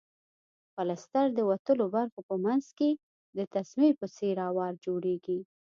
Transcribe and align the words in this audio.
پلستر 0.75 1.25
د 1.33 1.39
وتلو 1.49 1.85
برخو 1.95 2.19
په 2.29 2.35
منځ 2.45 2.65
کې 2.77 2.89
د 3.37 3.39
تسمې 3.53 3.89
په 3.99 4.05
څېر 4.15 4.35
اوار 4.49 4.73
جوړیږي. 4.85 5.39